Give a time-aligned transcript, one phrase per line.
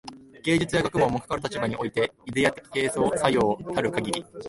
[0.41, 4.25] 芸術や学問も、かかる立場においてイデヤ的形成作用たるかぎり、